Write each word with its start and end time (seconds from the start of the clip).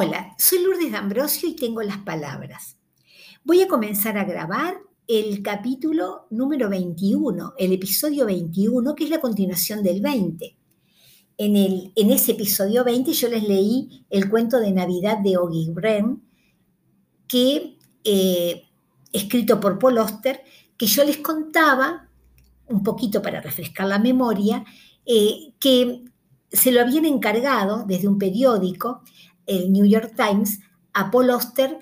Hola, 0.00 0.32
soy 0.38 0.62
Lourdes 0.62 0.92
D'Ambrosio 0.92 1.48
y 1.48 1.56
tengo 1.56 1.82
las 1.82 1.98
palabras. 1.98 2.76
Voy 3.42 3.62
a 3.62 3.66
comenzar 3.66 4.16
a 4.16 4.22
grabar 4.22 4.76
el 5.08 5.42
capítulo 5.42 6.28
número 6.30 6.68
21, 6.68 7.54
el 7.58 7.72
episodio 7.72 8.26
21, 8.26 8.94
que 8.94 9.02
es 9.02 9.10
la 9.10 9.20
continuación 9.20 9.82
del 9.82 10.00
20. 10.00 10.56
En, 11.38 11.56
el, 11.56 11.92
en 11.96 12.12
ese 12.12 12.30
episodio 12.30 12.84
20 12.84 13.12
yo 13.12 13.28
les 13.28 13.42
leí 13.42 14.06
el 14.08 14.30
cuento 14.30 14.60
de 14.60 14.70
Navidad 14.70 15.18
de 15.18 15.36
Oggy 15.36 15.68
Brem, 15.72 16.20
que, 17.26 17.76
eh, 18.04 18.62
escrito 19.12 19.58
por 19.58 19.80
Paul 19.80 19.98
Oster, 19.98 20.44
que 20.76 20.86
yo 20.86 21.02
les 21.02 21.18
contaba, 21.18 22.08
un 22.68 22.84
poquito 22.84 23.20
para 23.20 23.40
refrescar 23.40 23.88
la 23.88 23.98
memoria, 23.98 24.64
eh, 25.04 25.54
que 25.58 26.04
se 26.52 26.70
lo 26.70 26.82
habían 26.82 27.04
encargado 27.04 27.84
desde 27.84 28.08
un 28.08 28.16
periódico 28.16 29.02
el 29.48 29.72
New 29.72 29.84
York 29.84 30.12
Times 30.16 30.60
a 30.92 31.10
Paul 31.10 31.30
Auster 31.30 31.78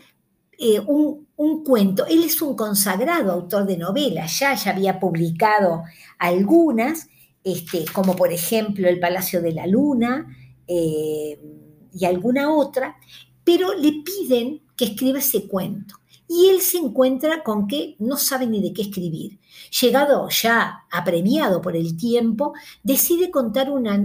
eh, 0.59 0.81
un, 0.81 1.27
cuento. 1.65 2.07
Él 2.07 2.25
es 2.25 2.41
un 2.41 2.57
consagrado 2.57 3.33
autor 3.33 3.67
de 3.67 3.77
novelas, 3.77 4.39
ya, 4.39 4.55
ya 4.55 4.71
había 4.71 4.99
publicado 4.99 5.83
algunas, 6.19 7.09
este, 7.45 7.85
como 7.93 8.17
por 8.17 8.33
ejemplo 8.33 8.89
El 8.89 8.99
Palacio 8.99 9.43
de 9.43 9.53
la 9.53 9.67
Luna 9.67 10.35
eh, 10.67 11.39
y 11.93 12.05
alguna 12.07 12.55
otra, 12.55 12.97
pero 13.45 13.75
le 13.75 14.03
piden 14.03 14.63
que 14.77 14.87
escriba 14.87 15.19
ese 15.19 15.47
cuento 15.47 15.97
y 16.29 16.49
él 16.49 16.61
se 16.61 16.79
encuentra 16.79 17.43
con 17.43 17.67
que 17.67 17.97
no 17.99 18.17
sabe 18.17 18.47
ni 18.47 18.61
de 18.61 18.73
qué 18.73 18.83
escribir. 18.83 19.39
Llegado 19.81 20.29
ya 20.29 20.85
apremiado 20.91 21.61
por 21.61 21.77
el 21.77 21.97
tiempo, 21.97 22.53
decide 22.83 23.31
contar 23.31 23.71
una, 23.71 24.05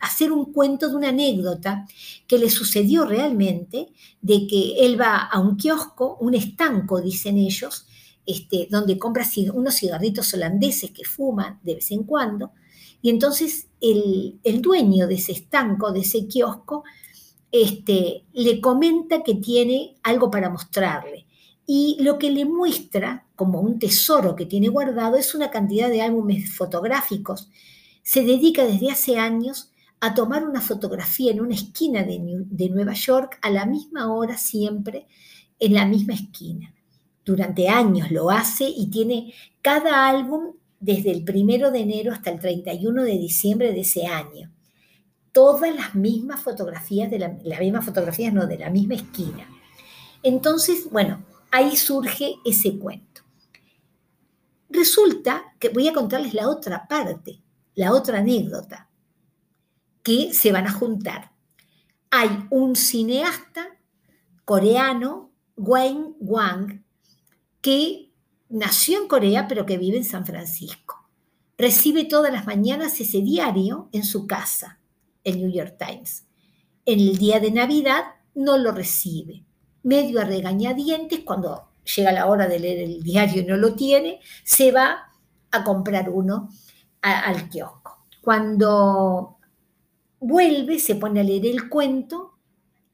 hacer 0.00 0.32
un 0.32 0.52
cuento 0.52 0.88
de 0.88 0.96
una 0.96 1.10
anécdota 1.10 1.86
que 2.26 2.38
le 2.38 2.50
sucedió 2.50 3.04
realmente, 3.04 3.88
de 4.20 4.46
que 4.46 4.84
él 4.84 5.00
va 5.00 5.16
a 5.16 5.38
un 5.38 5.56
kiosco, 5.56 6.18
un 6.20 6.34
estanco, 6.34 7.00
dicen 7.00 7.38
ellos, 7.38 7.86
este, 8.26 8.68
donde 8.70 8.98
compra 8.98 9.26
unos 9.52 9.74
cigarritos 9.74 10.32
holandeses 10.34 10.90
que 10.90 11.04
fuma 11.04 11.60
de 11.62 11.76
vez 11.76 11.90
en 11.90 12.04
cuando, 12.04 12.52
y 13.00 13.10
entonces 13.10 13.66
el, 13.80 14.38
el 14.44 14.62
dueño 14.62 15.08
de 15.08 15.14
ese 15.16 15.32
estanco, 15.32 15.92
de 15.92 16.00
ese 16.00 16.28
kiosco, 16.28 16.84
este, 17.52 18.24
le 18.32 18.62
comenta 18.62 19.22
que 19.22 19.34
tiene 19.34 19.94
algo 20.02 20.30
para 20.30 20.48
mostrarle. 20.48 21.26
Y 21.66 21.98
lo 22.00 22.18
que 22.18 22.30
le 22.30 22.46
muestra 22.46 23.26
como 23.36 23.60
un 23.60 23.78
tesoro 23.78 24.34
que 24.34 24.46
tiene 24.46 24.68
guardado 24.68 25.16
es 25.16 25.34
una 25.34 25.50
cantidad 25.50 25.90
de 25.90 26.02
álbumes 26.02 26.56
fotográficos. 26.56 27.50
Se 28.02 28.24
dedica 28.24 28.64
desde 28.64 28.90
hace 28.90 29.18
años 29.18 29.70
a 30.00 30.14
tomar 30.14 30.44
una 30.44 30.60
fotografía 30.60 31.30
en 31.30 31.40
una 31.40 31.54
esquina 31.54 32.02
de, 32.02 32.18
de 32.46 32.68
Nueva 32.70 32.94
York 32.94 33.38
a 33.42 33.50
la 33.50 33.66
misma 33.66 34.12
hora 34.12 34.36
siempre, 34.36 35.06
en 35.60 35.74
la 35.74 35.86
misma 35.86 36.14
esquina. 36.14 36.74
Durante 37.24 37.68
años 37.68 38.10
lo 38.10 38.30
hace 38.30 38.64
y 38.64 38.88
tiene 38.88 39.32
cada 39.60 40.08
álbum 40.08 40.54
desde 40.80 41.12
el 41.12 41.22
primero 41.22 41.70
de 41.70 41.80
enero 41.80 42.12
hasta 42.12 42.30
el 42.30 42.40
31 42.40 43.04
de 43.04 43.18
diciembre 43.18 43.72
de 43.72 43.80
ese 43.82 44.06
año 44.06 44.50
todas 45.32 45.74
las 45.74 45.94
mismas 45.94 46.40
fotografías, 46.40 47.10
de 47.10 47.18
las 47.18 47.60
mismas 47.60 47.84
fotografías, 47.84 48.32
no, 48.32 48.46
de 48.46 48.58
la 48.58 48.70
misma 48.70 48.94
esquina. 48.94 49.48
Entonces, 50.22 50.88
bueno, 50.90 51.24
ahí 51.50 51.76
surge 51.76 52.36
ese 52.44 52.78
cuento. 52.78 53.22
Resulta 54.68 55.54
que 55.58 55.70
voy 55.70 55.88
a 55.88 55.92
contarles 55.92 56.34
la 56.34 56.48
otra 56.48 56.86
parte, 56.86 57.42
la 57.74 57.92
otra 57.92 58.18
anécdota, 58.18 58.88
que 60.02 60.32
se 60.32 60.52
van 60.52 60.66
a 60.66 60.72
juntar. 60.72 61.32
Hay 62.10 62.46
un 62.50 62.76
cineasta 62.76 63.66
coreano, 64.44 65.30
Wayne 65.56 66.14
Wang, 66.20 66.84
que 67.60 68.10
nació 68.48 69.00
en 69.00 69.08
Corea 69.08 69.48
pero 69.48 69.64
que 69.64 69.78
vive 69.78 69.96
en 69.96 70.04
San 70.04 70.26
Francisco. 70.26 71.08
Recibe 71.56 72.04
todas 72.04 72.32
las 72.32 72.46
mañanas 72.46 73.00
ese 73.00 73.20
diario 73.20 73.88
en 73.92 74.04
su 74.04 74.26
casa 74.26 74.81
el 75.24 75.38
New 75.38 75.50
York 75.50 75.76
Times. 75.78 76.24
En 76.84 76.98
el 76.98 77.16
día 77.16 77.40
de 77.40 77.50
Navidad 77.50 78.02
no 78.34 78.56
lo 78.58 78.72
recibe. 78.72 79.44
Medio 79.82 80.20
a 80.20 80.24
regañadientes, 80.24 81.20
cuando 81.20 81.68
llega 81.96 82.12
la 82.12 82.26
hora 82.26 82.46
de 82.46 82.58
leer 82.58 82.78
el 82.78 83.02
diario 83.02 83.42
y 83.42 83.46
no 83.46 83.56
lo 83.56 83.74
tiene, 83.74 84.20
se 84.44 84.72
va 84.72 85.10
a 85.50 85.64
comprar 85.64 86.08
uno 86.10 86.48
al 87.00 87.48
kiosco. 87.48 88.06
Cuando 88.20 89.38
vuelve, 90.20 90.78
se 90.78 90.94
pone 90.94 91.20
a 91.20 91.24
leer 91.24 91.46
el 91.46 91.68
cuento 91.68 92.38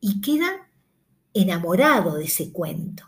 y 0.01 0.21
queda 0.21 0.69
enamorado 1.35 2.17
de 2.17 2.25
ese 2.25 2.53
cuento, 2.53 3.05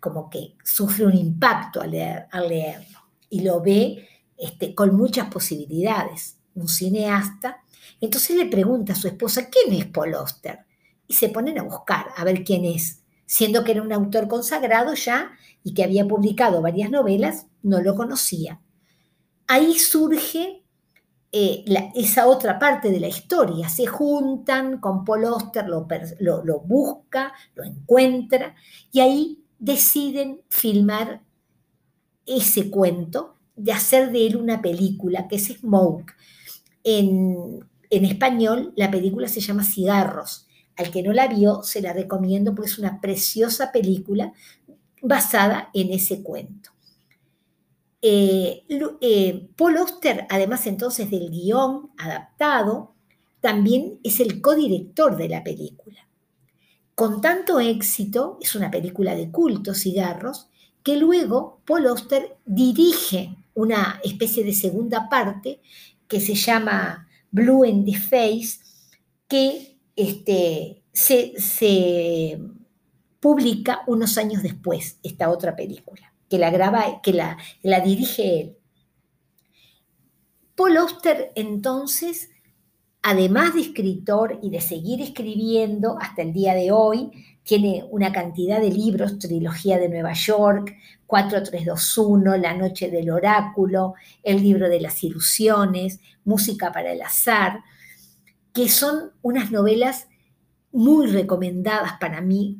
como 0.00 0.28
que 0.28 0.56
sufre 0.64 1.06
un 1.06 1.16
impacto 1.16 1.80
al, 1.80 1.92
leerlo 1.92 2.98
y 3.30 3.40
lo 3.40 3.60
ve 3.60 4.08
este, 4.36 4.74
con 4.74 4.96
muchas 4.96 5.28
posibilidades. 5.28 6.38
Un 6.54 6.68
cineasta 6.68 7.62
entonces 8.00 8.36
le 8.36 8.46
pregunta 8.46 8.92
a 8.92 8.96
su 8.96 9.08
esposa, 9.08 9.48
¿quién 9.48 9.78
es 9.78 9.86
Paul 9.86 10.14
Auster? 10.14 10.60
Y 11.06 11.14
se 11.14 11.28
ponen 11.28 11.58
a 11.58 11.62
buscar 11.62 12.06
a 12.16 12.24
ver 12.24 12.44
quién 12.44 12.64
es. 12.64 13.02
Siendo 13.26 13.64
que 13.64 13.72
era 13.72 13.82
un 13.82 13.92
autor 13.92 14.28
consagrado 14.28 14.94
ya 14.94 15.32
y 15.62 15.74
que 15.74 15.84
había 15.84 16.06
publicado 16.06 16.62
varias 16.62 16.90
novelas, 16.90 17.46
no 17.62 17.80
lo 17.80 17.94
conocía. 17.94 18.60
Ahí 19.48 19.78
surge 19.78 20.64
eh, 21.32 21.64
esa 21.94 22.26
otra 22.26 22.58
parte 22.58 22.90
de 22.90 23.00
la 23.00 23.08
historia. 23.08 23.68
Se 23.68 23.86
juntan 23.86 24.78
con 24.78 25.04
Paul 25.04 25.24
Auster, 25.26 25.66
lo, 25.68 25.86
lo 26.44 26.60
busca, 26.60 27.32
lo 27.54 27.64
encuentra 27.64 28.54
y 28.92 29.00
ahí 29.00 29.44
deciden 29.58 30.42
filmar 30.48 31.22
ese 32.26 32.70
cuento, 32.70 33.36
de 33.54 33.72
hacer 33.72 34.12
de 34.12 34.26
él 34.26 34.36
una 34.36 34.60
película 34.60 35.28
que 35.28 35.36
es 35.36 35.46
Smoke, 35.46 36.12
en, 36.84 37.64
en 37.90 38.04
español, 38.04 38.72
la 38.76 38.90
película 38.90 39.28
se 39.28 39.40
llama 39.40 39.64
Cigarros. 39.64 40.46
Al 40.76 40.90
que 40.90 41.02
no 41.02 41.12
la 41.12 41.26
vio, 41.28 41.62
se 41.62 41.80
la 41.80 41.92
recomiendo 41.92 42.54
porque 42.54 42.70
es 42.70 42.78
una 42.78 43.00
preciosa 43.00 43.72
película 43.72 44.32
basada 45.02 45.70
en 45.72 45.92
ese 45.92 46.22
cuento. 46.22 46.70
Eh, 48.02 48.64
eh, 49.00 49.48
Paul 49.56 49.78
Oster, 49.78 50.26
además 50.28 50.66
entonces 50.66 51.10
del 51.10 51.30
guion 51.30 51.90
adaptado, 51.96 52.94
también 53.40 53.98
es 54.02 54.20
el 54.20 54.40
codirector 54.40 55.16
de 55.16 55.28
la 55.28 55.42
película. 55.42 56.06
Con 56.94 57.20
tanto 57.20 57.60
éxito, 57.60 58.38
es 58.40 58.54
una 58.54 58.70
película 58.70 59.14
de 59.14 59.30
culto, 59.30 59.74
Cigarros, 59.74 60.48
que 60.82 60.96
luego 60.96 61.60
Paul 61.66 61.86
Oster 61.86 62.36
dirige 62.44 63.36
una 63.54 64.00
especie 64.04 64.44
de 64.44 64.52
segunda 64.52 65.08
parte 65.08 65.60
que 66.06 66.20
se 66.20 66.34
llama 66.34 67.08
Blue 67.30 67.64
in 67.64 67.84
the 67.84 67.98
Face, 67.98 68.60
que 69.28 69.78
este, 69.96 70.82
se, 70.92 72.38
publica 73.20 73.82
unos 73.86 74.18
años 74.18 74.42
después, 74.42 74.98
esta 75.02 75.30
otra 75.30 75.56
película, 75.56 76.12
que 76.28 76.38
la 76.38 76.50
graba, 76.50 77.00
que 77.02 77.12
la, 77.12 77.36
la 77.62 77.80
dirige 77.80 78.40
él. 78.40 78.56
Paul 80.54 80.76
Auster, 80.76 81.32
entonces, 81.34 82.30
además 83.02 83.54
de 83.54 83.62
escritor 83.62 84.38
y 84.42 84.50
de 84.50 84.60
seguir 84.60 85.02
escribiendo 85.02 85.98
hasta 86.00 86.22
el 86.22 86.32
día 86.32 86.54
de 86.54 86.70
hoy, 86.72 87.10
tiene 87.46 87.84
una 87.90 88.10
cantidad 88.10 88.60
de 88.60 88.70
libros, 88.70 89.20
Trilogía 89.20 89.78
de 89.78 89.88
Nueva 89.88 90.12
York, 90.14 90.76
4321, 91.06 92.36
La 92.38 92.54
Noche 92.54 92.90
del 92.90 93.08
Oráculo, 93.08 93.94
El 94.24 94.42
libro 94.42 94.68
de 94.68 94.80
las 94.80 95.04
ilusiones, 95.04 96.00
Música 96.24 96.72
para 96.72 96.92
el 96.92 97.00
azar, 97.00 97.60
que 98.52 98.68
son 98.68 99.12
unas 99.22 99.52
novelas 99.52 100.08
muy 100.72 101.06
recomendadas 101.06 101.92
para 102.00 102.20
mí, 102.20 102.58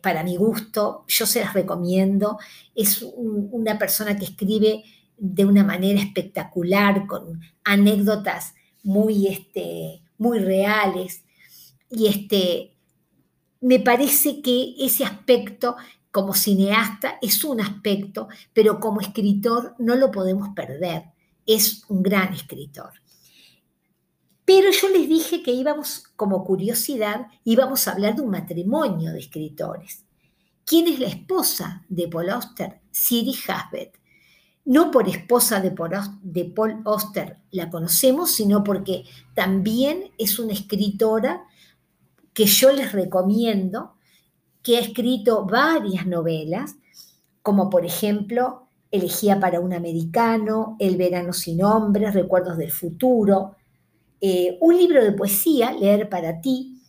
para 0.00 0.22
mi 0.22 0.36
gusto, 0.36 1.04
yo 1.08 1.26
se 1.26 1.40
las 1.40 1.52
recomiendo. 1.52 2.38
Es 2.76 3.02
una 3.02 3.78
persona 3.80 4.16
que 4.16 4.26
escribe 4.26 4.84
de 5.16 5.44
una 5.44 5.64
manera 5.64 6.00
espectacular, 6.00 7.04
con 7.08 7.40
anécdotas 7.64 8.54
muy, 8.84 9.26
este, 9.26 10.02
muy 10.18 10.38
reales. 10.38 11.24
Y 11.90 12.06
este, 12.06 12.76
me 13.60 13.78
parece 13.80 14.40
que 14.40 14.74
ese 14.78 15.04
aspecto 15.04 15.76
como 16.10 16.34
cineasta 16.34 17.18
es 17.22 17.44
un 17.44 17.60
aspecto, 17.60 18.28
pero 18.52 18.80
como 18.80 19.00
escritor 19.00 19.74
no 19.78 19.94
lo 19.94 20.10
podemos 20.10 20.48
perder. 20.54 21.04
Es 21.46 21.84
un 21.88 22.02
gran 22.02 22.32
escritor. 22.32 22.92
Pero 24.44 24.70
yo 24.72 24.88
les 24.88 25.08
dije 25.08 25.42
que 25.42 25.52
íbamos, 25.52 26.04
como 26.16 26.44
curiosidad, 26.44 27.28
íbamos 27.44 27.86
a 27.86 27.92
hablar 27.92 28.16
de 28.16 28.22
un 28.22 28.30
matrimonio 28.30 29.12
de 29.12 29.20
escritores. 29.20 30.04
¿Quién 30.64 30.88
es 30.88 30.98
la 30.98 31.06
esposa 31.06 31.84
de 31.88 32.08
Paul 32.08 32.30
Auster? 32.30 32.80
Siri 32.90 33.34
Hasbet. 33.46 33.98
No 34.64 34.90
por 34.90 35.08
esposa 35.08 35.60
de 35.60 35.70
Paul 36.44 36.82
Auster 36.84 37.38
la 37.50 37.70
conocemos, 37.70 38.32
sino 38.32 38.62
porque 38.64 39.04
también 39.34 40.10
es 40.18 40.38
una 40.38 40.52
escritora 40.52 41.44
que 42.40 42.46
yo 42.46 42.72
les 42.72 42.92
recomiendo, 42.92 43.96
que 44.62 44.78
ha 44.78 44.80
escrito 44.80 45.44
varias 45.44 46.06
novelas, 46.06 46.74
como 47.42 47.68
por 47.68 47.84
ejemplo 47.84 48.68
Elegía 48.90 49.38
para 49.38 49.60
un 49.60 49.74
americano, 49.74 50.74
El 50.78 50.96
verano 50.96 51.34
sin 51.34 51.62
hombres, 51.62 52.14
Recuerdos 52.14 52.56
del 52.56 52.70
futuro, 52.70 53.56
eh, 54.22 54.56
un 54.62 54.74
libro 54.74 55.04
de 55.04 55.12
poesía, 55.12 55.72
Leer 55.72 56.08
para 56.08 56.40
ti, 56.40 56.80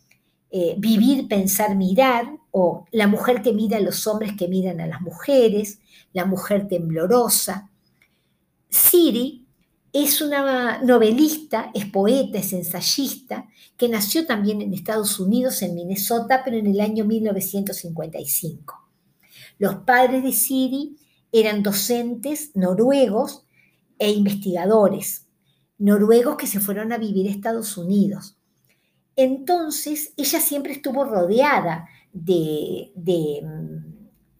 eh, 0.50 0.74
Vivir, 0.78 1.28
Pensar, 1.28 1.76
Mirar, 1.76 2.34
o 2.50 2.86
La 2.90 3.06
mujer 3.06 3.42
que 3.42 3.52
mira 3.52 3.76
a 3.76 3.80
los 3.80 4.06
hombres 4.06 4.32
que 4.38 4.48
miran 4.48 4.80
a 4.80 4.86
las 4.86 5.02
mujeres, 5.02 5.80
La 6.14 6.24
mujer 6.24 6.66
temblorosa. 6.66 7.70
Siri 8.70 9.41
es 9.92 10.20
una 10.20 10.82
novelista, 10.82 11.70
es 11.74 11.86
poeta, 11.86 12.38
es 12.38 12.52
ensayista, 12.52 13.48
que 13.76 13.88
nació 13.88 14.26
también 14.26 14.62
en 14.62 14.72
Estados 14.72 15.20
Unidos, 15.20 15.60
en 15.62 15.74
Minnesota, 15.74 16.42
pero 16.44 16.56
en 16.56 16.66
el 16.66 16.80
año 16.80 17.04
1955. 17.04 18.88
Los 19.58 19.76
padres 19.76 20.22
de 20.22 20.32
Siri 20.32 20.96
eran 21.30 21.62
docentes 21.62 22.52
noruegos 22.54 23.44
e 23.98 24.10
investigadores, 24.10 25.26
noruegos 25.78 26.36
que 26.36 26.46
se 26.46 26.60
fueron 26.60 26.92
a 26.92 26.98
vivir 26.98 27.26
a 27.28 27.30
Estados 27.30 27.76
Unidos. 27.76 28.36
Entonces, 29.16 30.14
ella 30.16 30.40
siempre 30.40 30.72
estuvo 30.72 31.04
rodeada 31.04 31.88
de, 32.12 32.92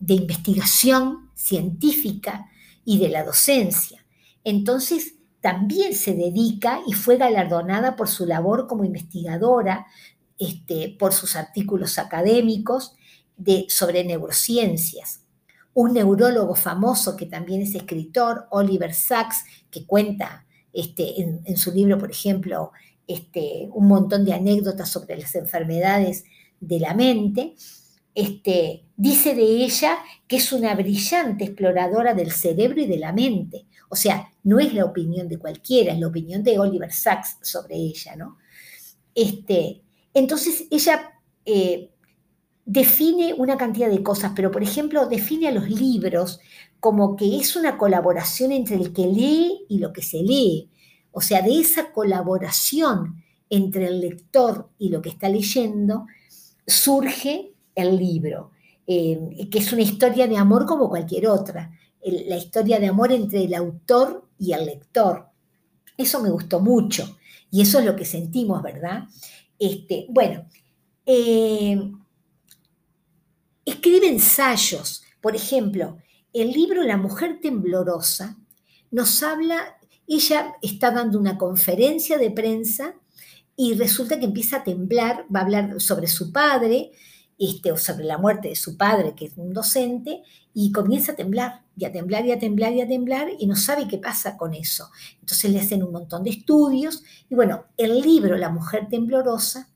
investigación 0.06 1.31
científica 1.34 2.46
y 2.84 2.99
de 2.99 3.08
la 3.08 3.25
docencia. 3.25 4.04
Entonces, 4.44 5.14
también 5.43 5.93
se 5.94 6.15
dedica 6.15 6.81
y 6.87 6.93
fue 6.93 7.19
galardonada 7.19 7.97
por 7.97 8.09
su 8.09 8.25
labor 8.25 8.69
como 8.69 8.85
investigadora, 8.85 9.87
este, 10.39 10.97
por 10.99 11.12
sus 11.12 11.37
artículos 11.37 11.99
académicos 11.99 12.94
de, 13.37 13.67
sobre 13.69 14.05
neurociencias. 14.05 15.25
Un 15.75 15.94
neurólogo 15.94 16.55
famoso 16.55 17.17
que 17.17 17.27
también 17.27 17.61
es 17.61 17.75
escritor, 17.75 18.47
Oliver 18.50 18.94
Sacks, 18.94 19.44
que 19.71 19.85
cuenta 19.85 20.47
este, 20.73 21.21
en, 21.21 21.56
su 21.56 21.73
libro, 21.73 21.99
por 21.99 22.11
ejemplo, 22.11 22.71
este, 23.09 23.69
un 23.73 23.88
montón 23.88 24.25
de 24.25 24.35
anécdotas 24.35 24.91
sobre 24.91 25.19
las 25.19 25.35
enfermedades 25.35 26.25
de 26.61 26.79
la 26.79 26.95
mente, 26.95 27.56
este, 28.14 28.85
dice 28.97 29.35
de 29.35 29.64
ella 29.64 29.99
que 30.26 30.37
es 30.37 30.53
una 30.53 30.75
brillante 30.75 31.44
exploradora 31.44 32.14
del 32.14 32.31
cerebro 32.31 32.81
y 32.81 32.87
de 32.87 32.99
la 32.99 33.12
mente. 33.12 33.67
O 33.88 33.97
sea, 33.97 34.31
no 34.44 34.61
es 34.61 34.73
la 34.75 34.85
opinión 34.85 35.29
de 35.29 35.38
cualquiera, 35.38 35.93
es 35.93 36.00
la 36.00 36.09
opinión 36.09 36.43
de 36.43 36.59
Oliver 36.59 36.93
Sacks 36.93 37.38
sobre 37.43 37.76
ella, 37.76 38.17
¿no? 38.17 38.38
Este, 39.14 39.82
entonces 40.14 40.64
ella 40.70 41.12
eh, 41.44 41.91
define 42.64 43.35
una 43.35 43.56
cantidad 43.56 43.91
de 43.91 44.03
cosas, 44.03 44.32
pero 44.35 44.50
por 44.50 44.62
ejemplo 44.62 45.06
define 45.06 45.49
a 45.49 45.53
los 45.53 45.69
libros 45.69 46.41
como 46.81 47.17
que 47.17 47.37
es 47.37 47.55
una 47.55 47.79
colaboración 47.79 48.53
entre 48.53 48.76
el 48.76 48.93
que 48.93 49.06
lee 49.06 49.67
y 49.69 49.79
lo 49.79 49.93
que 49.93 50.03
se 50.03 50.23
lee. 50.23 50.70
O 51.11 51.20
sea, 51.20 51.43
de 51.43 51.61
esa 51.61 51.93
colaboración 51.93 53.23
entre 53.50 53.87
el 53.87 54.00
lector 54.00 54.70
y 54.79 54.88
lo 54.88 55.03
que 55.03 55.11
está 55.11 55.29
leyendo, 55.29 56.06
surge 56.67 57.51
el 57.75 57.97
libro, 57.97 58.53
eh, 58.87 59.49
que 59.51 59.59
es 59.59 59.73
una 59.73 59.83
historia 59.83 60.27
de 60.27 60.37
amor 60.37 60.67
como 60.67 60.89
cualquier 60.89 61.29
otra, 61.29 61.71
la 62.05 62.37
historia 62.37 62.81
de 62.81 62.89
amor 62.89 63.13
entre 63.13 63.45
el 63.45 63.55
autor 63.55 64.29
y 64.39 64.53
el 64.53 64.67
lector. 64.67 65.29
Eso 65.97 66.21
me 66.21 66.31
gustó 66.31 66.61
mucho 66.61 67.19
y 67.51 67.63
eso 67.63 67.79
es 67.79 67.85
lo 67.85 67.95
que 67.95 68.05
sentimos, 68.05 68.63
¿verdad? 68.63 69.05
Este, 69.59 70.07
bueno, 70.09 70.47
eh, 71.07 71.81
escribe 73.65 74.09
ensayos, 74.09 75.03
por 75.21 75.37
ejemplo, 75.37 75.99
el 76.33 76.51
libro 76.51 76.83
La 76.83 76.97
mujer 76.97 77.39
temblorosa 77.41 78.39
nos 78.91 79.23
habla, 79.23 79.79
ella 80.07 80.55
está 80.63 80.91
dando 80.91 81.19
una 81.19 81.39
conferencia 81.39 82.19
de 82.19 82.31
prensa 82.31 82.95
y 83.57 83.75
resulta 83.75 84.19
que 84.19 84.25
empieza 84.25 84.59
a 84.59 84.65
temblar, 84.65 85.27
va 85.35 85.41
a 85.41 85.43
hablar 85.45 85.81
sobre 85.81 86.07
su 86.07 86.33
padre, 86.33 86.93
este, 87.38 87.73
o 87.73 87.76
sobre 87.76 88.05
la 88.05 88.19
muerte 88.19 88.49
de 88.49 88.56
su 88.56 88.76
padre, 88.76 89.14
que 89.14 89.26
es 89.26 89.37
un 89.37 89.52
docente, 89.52 90.23
y 90.55 90.73
comienza 90.73 91.12
a 91.12 91.17
temblar, 91.17 91.62
y 91.76 91.84
a 91.84 91.93
temblar, 91.93 92.26
y 92.26 92.32
a 92.32 92.38
temblar, 92.38 92.73
y 92.73 92.81
a 92.81 92.88
temblar, 92.88 93.29
y 93.38 93.46
no 93.46 93.56
sabe 93.56 93.88
qué 93.88 93.99
pasa 93.99 94.37
con 94.37 94.55
eso. 94.55 94.90
Entonces 95.20 95.50
le 95.50 95.61
hacen 95.61 95.82
un 95.82 95.93
montón 95.93 96.25
de 96.25 96.31
estudios, 96.31 97.02
y 97.29 97.34
bueno, 97.34 97.64
el 97.76 98.00
libro 98.00 98.37
La 98.37 98.50
mujer 98.50 98.88
temblorosa 98.88 99.69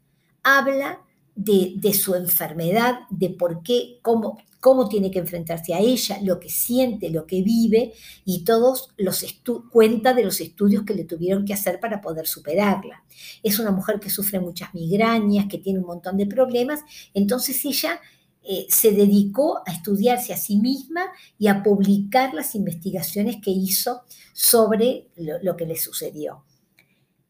habla 0.42 1.00
de, 1.36 1.94
su 1.94 2.14
enfermedad, 2.14 3.00
de 3.10 3.30
por 3.30 3.62
qué, 3.62 3.98
cómo, 4.02 4.38
cómo 4.58 4.88
tiene 4.88 5.10
que 5.10 5.18
enfrentarse 5.18 5.74
a 5.74 5.78
ella, 5.78 6.18
lo 6.22 6.40
que 6.40 6.48
siente, 6.48 7.10
lo 7.10 7.26
que 7.26 7.42
vive 7.42 7.92
y 8.24 8.42
todos 8.42 8.88
los 8.96 9.24
cuenta 9.70 10.14
de 10.14 10.24
los 10.24 10.40
estudios 10.40 10.84
que 10.84 10.94
le 10.94 11.04
tuvieron 11.04 11.44
que 11.44 11.52
hacer 11.54 11.78
para 11.78 12.00
poder 12.00 12.26
superarla. 12.26 13.04
Es 13.42 13.58
una 13.58 13.70
mujer 13.70 14.00
que 14.00 14.10
sufre 14.10 14.40
muchas 14.40 14.74
migrañas, 14.74 15.46
que 15.46 15.58
tiene 15.58 15.78
un 15.78 15.86
montón 15.86 16.16
de 16.16 16.26
problemas, 16.26 16.80
entonces 17.14 17.64
ella 17.64 18.00
eh, 18.48 18.66
se 18.68 18.92
dedicó 18.92 19.62
a 19.66 19.72
estudiarse 19.72 20.32
a 20.32 20.36
sí 20.36 20.56
misma 20.56 21.06
y 21.36 21.48
a 21.48 21.62
publicar 21.62 22.32
las 22.32 22.54
investigaciones 22.54 23.36
que 23.42 23.50
hizo 23.50 24.02
sobre 24.32 25.08
lo, 25.16 25.56
que 25.56 25.66
le 25.66 25.76
sucedió. 25.76 26.44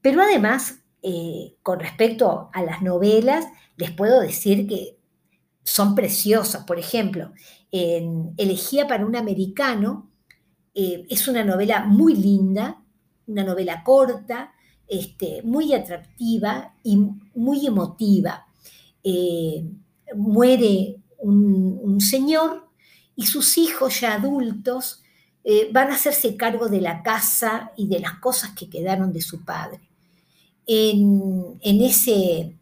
Pero 0.03 0.21
además, 0.21 0.81
eh, 1.03 1.57
con 1.63 1.79
respecto 1.79 2.51
a 2.53 2.63
las 2.63 2.83
novelas, 2.83 3.47
les 3.77 3.91
puedo 3.91 4.21
decir 4.21 4.67
que 4.67 4.99
son 5.63 5.95
preciosas. 5.95 6.65
Por 6.65 6.79
ejemplo, 6.79 7.33
en 7.71 8.35
Elegía 8.37 8.89
para 8.89 9.07
un 9.07 9.17
americano 9.17 10.11
eh, 10.75 11.07
es 11.09 11.29
una 11.29 11.45
novela 11.45 11.85
muy 11.85 12.15
linda, 12.15 12.83
una 13.27 13.45
novela 13.45 13.85
corta, 13.85 14.53
este, 14.89 15.43
muy 15.43 15.75
atractiva 15.75 16.75
y 16.83 16.97
muy 17.35 17.67
emotiva. 17.67 18.47
Eh, 19.03 19.65
muere 20.15 20.97
un, 21.19 22.01
señor 22.01 22.69
y 23.15 23.27
sus 23.27 23.59
hijos 23.59 24.01
ya 24.01 24.15
adultos 24.15 25.03
van 25.73 25.91
a 25.91 25.95
hacerse 25.95 26.37
cargo 26.37 26.69
de 26.69 26.81
la 26.81 27.03
casa 27.03 27.73
y 27.77 27.87
de 27.87 28.01
las 28.01 28.19
cosas 28.19 28.51
que 28.51 28.69
quedaron 28.69 29.13
de 29.13 29.21
su 29.21 29.45
padre. 29.45 29.86
En, 30.67 31.59
ese 31.63 32.59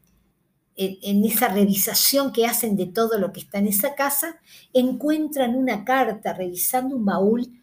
en, 0.77 1.25
esa 1.25 1.49
revisación 1.49 2.33
que 2.33 2.47
hacen 2.47 2.77
de 2.77 2.87
todo 2.87 3.19
lo 3.19 3.33
que 3.33 3.41
está 3.41 3.59
en 3.59 3.69
esa 3.69 3.95
casa, 3.95 4.41
encuentran 4.73 5.55
una 5.55 5.85
carta, 5.85 6.35
revisando 6.35 6.97
un 6.97 7.05
baúl, 7.05 7.61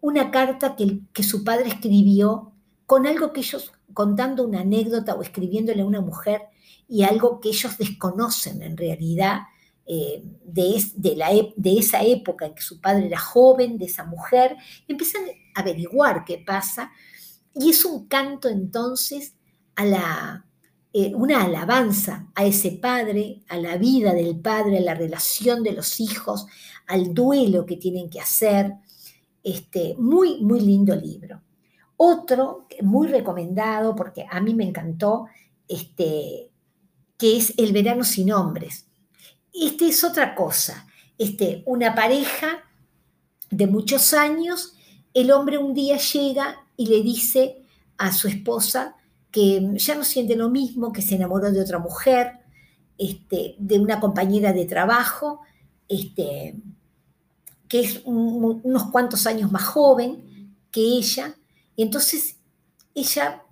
una 0.00 0.30
carta 0.30 0.74
que, 0.74 1.00
que 1.12 1.22
su 1.22 1.44
padre 1.44 1.68
escribió 1.68 2.52
con 2.86 3.06
algo 3.06 3.32
que 3.32 3.40
ellos, 3.40 3.72
contando 3.92 4.44
una 4.44 4.60
anécdota 4.60 5.14
o 5.14 5.22
escribiéndole 5.22 5.82
a 5.82 5.86
una 5.86 6.00
mujer 6.00 6.42
y 6.88 7.02
algo 7.02 7.40
que 7.40 7.50
ellos 7.50 7.78
desconocen 7.78 8.62
en 8.62 8.76
realidad 8.76 9.40
eh, 9.88 10.20
de, 10.44 10.84
de, 10.96 11.14
la, 11.14 11.30
de, 11.30 11.78
esa 11.78 12.02
época 12.02 12.46
en 12.46 12.56
que 12.56 12.62
su 12.62 12.80
padre 12.80 13.06
era 13.06 13.20
joven, 13.20 13.78
de 13.78 13.84
esa 13.84 14.04
mujer, 14.04 14.56
empiezan 14.88 15.22
a 15.54 15.60
averiguar 15.60 16.24
qué 16.24 16.42
pasa 16.44 16.90
y 17.54 17.70
es 17.70 17.84
un 17.84 18.08
canto 18.08 18.48
entonces 18.48 19.35
a 19.76 19.84
la, 19.84 20.46
eh, 20.92 21.14
una 21.14 21.44
alabanza 21.44 22.30
a 22.34 22.44
ese 22.44 22.72
padre, 22.72 23.42
a 23.48 23.58
la 23.58 23.76
vida 23.76 24.14
del 24.14 24.40
padre, 24.40 24.78
a 24.78 24.80
la 24.80 24.94
relación 24.94 25.62
de 25.62 25.72
los 25.72 26.00
hijos, 26.00 26.46
al 26.86 27.14
duelo 27.14 27.66
que 27.66 27.76
tienen 27.76 28.10
que 28.10 28.20
hacer. 28.20 28.72
Este, 29.42 29.94
muy, 29.98 30.40
muy 30.40 30.60
lindo 30.60 30.96
libro. 30.96 31.40
Otro 31.96 32.66
muy 32.82 33.08
recomendado, 33.08 33.94
porque 33.94 34.26
a 34.28 34.40
mí 34.40 34.54
me 34.54 34.64
encantó, 34.64 35.26
este, 35.68 36.50
que 37.16 37.36
es 37.36 37.54
El 37.56 37.72
verano 37.72 38.02
sin 38.02 38.32
hombres. 38.32 38.86
Este 39.52 39.88
es 39.88 40.02
otra 40.02 40.34
cosa. 40.34 40.86
Este, 41.16 41.62
una 41.66 41.94
pareja 41.94 42.64
de 43.50 43.66
muchos 43.66 44.12
años, 44.12 44.74
el 45.14 45.30
hombre 45.30 45.58
un 45.58 45.74
día 45.74 45.96
llega 45.96 46.66
y 46.76 46.86
le 46.86 47.02
dice 47.02 47.62
a 47.96 48.12
su 48.12 48.28
esposa, 48.28 48.95
que 49.36 49.70
ya 49.74 49.94
no 49.94 50.02
siente 50.02 50.34
lo 50.34 50.48
mismo, 50.48 50.94
que 50.94 51.02
se 51.02 51.16
enamoró 51.16 51.52
de 51.52 51.60
otra 51.60 51.78
mujer, 51.78 52.38
este, 52.96 53.54
de 53.58 53.78
una 53.78 54.00
compañera 54.00 54.54
de 54.54 54.64
trabajo, 54.64 55.42
este, 55.90 56.54
que 57.68 57.80
es 57.80 58.00
unos 58.06 58.84
cuantos 58.84 59.26
años 59.26 59.52
más 59.52 59.64
joven 59.64 60.54
que 60.70 60.80
ella, 60.80 61.36
y 61.76 61.82
entonces 61.82 62.38
ella 62.94 63.42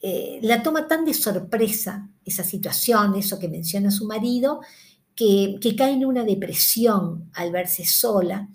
eh, 0.00 0.38
la 0.40 0.62
toma 0.62 0.86
tan 0.86 1.04
de 1.04 1.14
sorpresa 1.14 2.08
esa 2.24 2.44
situación, 2.44 3.16
eso 3.16 3.40
que 3.40 3.48
menciona 3.48 3.90
su 3.90 4.06
marido, 4.06 4.60
que, 5.16 5.58
que 5.60 5.74
cae 5.74 5.94
en 5.94 6.04
una 6.04 6.22
depresión 6.22 7.28
al 7.34 7.50
verse 7.50 7.84
sola, 7.84 8.48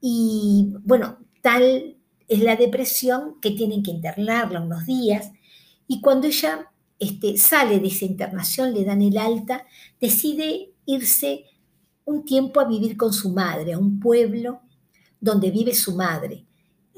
y 0.00 0.72
bueno, 0.82 1.18
tal 1.42 1.96
es 2.26 2.40
la 2.40 2.56
depresión 2.56 3.36
que 3.40 3.52
tienen 3.52 3.84
que 3.84 3.92
internarla 3.92 4.60
unos 4.60 4.84
días, 4.84 5.30
y 5.88 6.00
cuando 6.02 6.26
ella 6.26 6.70
este, 6.98 7.36
sale 7.38 7.80
de 7.80 7.88
esa 7.88 8.04
internación, 8.04 8.74
le 8.74 8.84
dan 8.84 9.02
el 9.02 9.16
alta, 9.16 9.64
decide 10.00 10.74
irse 10.84 11.46
un 12.04 12.24
tiempo 12.24 12.60
a 12.60 12.64
vivir 12.64 12.96
con 12.96 13.12
su 13.12 13.30
madre, 13.30 13.72
a 13.72 13.78
un 13.78 13.98
pueblo 13.98 14.60
donde 15.20 15.50
vive 15.50 15.74
su 15.74 15.96
madre. 15.96 16.44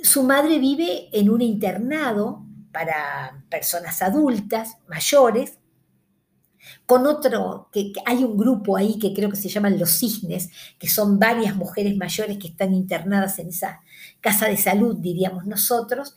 Su 0.02 0.22
madre 0.24 0.58
vive 0.58 1.08
en 1.12 1.30
un 1.30 1.40
internado 1.40 2.44
para 2.72 3.44
personas 3.48 4.02
adultas, 4.02 4.76
mayores, 4.88 5.58
con 6.84 7.06
otro, 7.06 7.68
que, 7.72 7.92
hay 8.04 8.22
un 8.24 8.36
grupo 8.36 8.76
ahí 8.76 8.98
que 8.98 9.14
creo 9.14 9.30
que 9.30 9.36
se 9.36 9.48
llaman 9.48 9.78
los 9.78 9.90
cisnes, 9.90 10.50
que 10.78 10.88
son 10.88 11.18
varias 11.18 11.56
mujeres 11.56 11.96
mayores 11.96 12.38
que 12.38 12.48
están 12.48 12.74
internadas 12.74 13.38
en 13.38 13.48
esa 13.48 13.80
casa 14.20 14.46
de 14.46 14.56
salud, 14.56 14.96
diríamos 14.98 15.46
nosotros, 15.46 16.14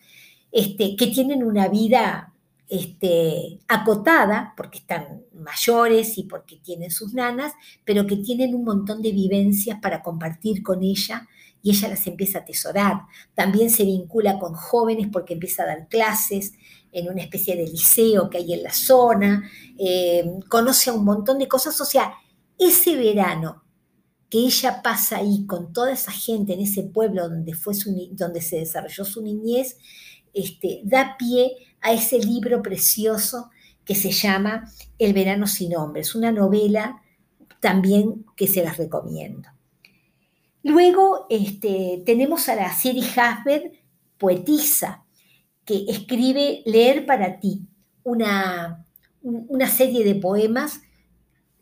este, 0.51 0.95
que 0.95 1.07
tienen 1.07 1.43
una 1.43 1.67
vida 1.67 2.32
este, 2.69 3.59
acotada, 3.67 4.53
porque 4.57 4.79
están 4.79 5.23
mayores 5.33 6.17
y 6.17 6.23
porque 6.23 6.57
tienen 6.57 6.91
sus 6.91 7.13
nanas, 7.13 7.53
pero 7.85 8.07
que 8.07 8.17
tienen 8.17 8.55
un 8.55 8.63
montón 8.63 9.01
de 9.01 9.11
vivencias 9.11 9.79
para 9.81 10.01
compartir 10.01 10.63
con 10.63 10.83
ella 10.83 11.27
y 11.61 11.71
ella 11.71 11.89
las 11.89 12.05
empieza 12.07 12.39
a 12.39 12.41
atesorar. 12.41 13.01
También 13.33 13.69
se 13.69 13.85
vincula 13.85 14.37
con 14.37 14.53
jóvenes 14.53 15.07
porque 15.11 15.33
empieza 15.33 15.63
a 15.63 15.67
dar 15.67 15.87
clases 15.87 16.53
en 16.91 17.09
una 17.09 17.23
especie 17.23 17.55
de 17.55 17.67
liceo 17.67 18.29
que 18.29 18.37
hay 18.37 18.53
en 18.53 18.63
la 18.63 18.73
zona, 18.73 19.49
eh, 19.77 20.23
conoce 20.49 20.89
a 20.89 20.93
un 20.93 21.05
montón 21.05 21.39
de 21.39 21.47
cosas, 21.47 21.79
o 21.81 21.85
sea, 21.85 22.13
ese 22.59 22.95
verano 22.95 23.63
que 24.29 24.39
ella 24.39 24.81
pasa 24.81 25.17
ahí 25.17 25.45
con 25.45 25.73
toda 25.73 25.91
esa 25.91 26.11
gente 26.11 26.53
en 26.53 26.61
ese 26.61 26.83
pueblo 26.83 27.29
donde, 27.29 27.53
fue 27.53 27.73
donde 28.11 28.41
se 28.41 28.57
desarrolló 28.57 29.05
su 29.05 29.21
niñez, 29.21 29.77
este, 30.33 30.81
da 30.83 31.15
pie 31.17 31.51
a 31.81 31.93
ese 31.93 32.19
libro 32.19 32.61
precioso 32.61 33.49
que 33.85 33.95
se 33.95 34.11
llama 34.11 34.71
El 34.97 35.13
verano 35.13 35.47
sin 35.47 35.71
nombre. 35.71 36.01
Es 36.01 36.15
una 36.15 36.31
novela 36.31 37.01
también 37.59 38.25
que 38.35 38.47
se 38.47 38.63
las 38.63 38.77
recomiendo. 38.77 39.49
Luego 40.63 41.27
este, 41.29 42.01
tenemos 42.05 42.47
a 42.47 42.55
la 42.55 42.73
Siri 42.73 43.03
Hasbert, 43.15 43.73
poetisa, 44.17 45.03
que 45.65 45.85
escribe 45.87 46.61
Leer 46.65 47.05
para 47.05 47.39
ti, 47.39 47.61
una, 48.03 48.85
una 49.21 49.67
serie 49.67 50.03
de 50.03 50.15
poemas 50.15 50.81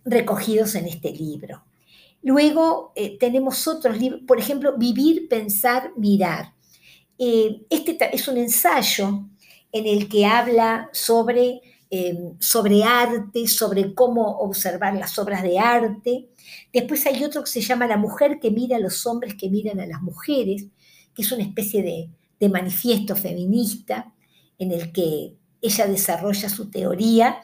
recogidos 0.06 0.76
en 0.76 0.88
este 0.88 1.12
libro. 1.12 1.64
Luego 2.24 2.94
eh, 2.96 3.18
tenemos 3.18 3.68
otros 3.68 3.98
libros, 4.00 4.22
por 4.28 4.40
ejemplo, 4.40 4.78
Vivir, 4.78 5.28
Pensar, 5.28 5.92
Mirar. 5.98 6.54
Eh, 7.24 7.68
este 7.70 7.96
es 8.12 8.28
un 8.28 8.38
ensayo 8.38 9.30
en 9.72 9.86
el 9.86 10.10
que 10.10 10.26
habla 10.26 10.90
sobre, 10.92 11.62
em, 11.92 12.36
sobre 12.40 12.84
arte, 12.84 13.48
sobre 13.48 13.94
cómo 13.94 14.40
observar 14.40 14.96
las 14.96 15.20
obras 15.20 15.44
de 15.44 15.60
arte. 15.60 16.30
Después 16.74 17.06
hay 17.06 17.24
otro 17.24 17.44
que 17.44 17.52
se 17.52 17.62
llama 17.62 17.86
La 17.86 17.98
mujer 17.98 18.40
que 18.42 18.50
mira 18.50 18.78
a 18.78 18.80
los 18.80 19.06
hombres 19.06 19.36
que 19.36 19.52
miran 19.52 19.80
a 19.80 19.86
las 19.86 20.02
mujeres, 20.02 20.66
que 21.14 21.22
es 21.22 21.32
una 21.32 21.44
especie 21.44 21.84
de, 21.84 22.10
de 22.40 22.50
manifiesto 22.50 23.16
feminista 23.16 24.12
en 24.58 24.72
el 24.72 24.92
que 24.92 25.36
ella 25.62 25.86
desarrolla 25.86 26.50
su 26.50 26.72
teoría. 26.72 27.40